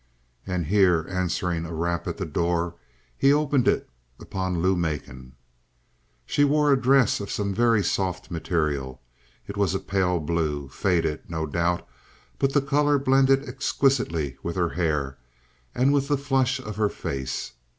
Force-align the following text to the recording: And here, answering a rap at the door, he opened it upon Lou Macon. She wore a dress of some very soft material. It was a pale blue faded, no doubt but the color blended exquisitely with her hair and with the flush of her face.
And 0.47 0.65
here, 0.65 1.05
answering 1.07 1.63
a 1.63 1.73
rap 1.75 2.07
at 2.07 2.17
the 2.17 2.25
door, 2.25 2.73
he 3.15 3.31
opened 3.31 3.67
it 3.67 3.87
upon 4.19 4.59
Lou 4.59 4.75
Macon. 4.75 5.33
She 6.25 6.43
wore 6.43 6.73
a 6.73 6.81
dress 6.81 7.19
of 7.19 7.29
some 7.29 7.53
very 7.53 7.83
soft 7.83 8.31
material. 8.31 8.99
It 9.45 9.57
was 9.57 9.75
a 9.75 9.79
pale 9.79 10.19
blue 10.19 10.69
faded, 10.69 11.29
no 11.29 11.45
doubt 11.45 11.87
but 12.39 12.53
the 12.53 12.63
color 12.63 12.97
blended 12.97 13.47
exquisitely 13.47 14.37
with 14.41 14.55
her 14.55 14.69
hair 14.69 15.19
and 15.75 15.93
with 15.93 16.07
the 16.07 16.17
flush 16.17 16.59
of 16.59 16.77
her 16.77 16.89
face. 16.89 17.51